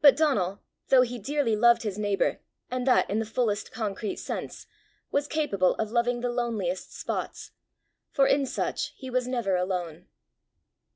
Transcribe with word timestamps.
But 0.00 0.14
Donal, 0.16 0.62
though 0.88 1.02
he 1.02 1.18
dearly 1.18 1.56
loved 1.56 1.82
his 1.82 1.98
neighbour, 1.98 2.38
and 2.70 2.86
that 2.86 3.10
in 3.10 3.18
the 3.18 3.24
fullest 3.26 3.72
concrete 3.72 4.18
sense, 4.20 4.68
was 5.10 5.26
capable 5.26 5.74
of 5.80 5.90
loving 5.90 6.20
the 6.20 6.30
loneliest 6.30 6.94
spots, 6.96 7.50
for 8.12 8.28
in 8.28 8.46
such 8.46 8.92
he 8.96 9.10
was 9.10 9.26
never 9.26 9.56
alone. 9.56 10.06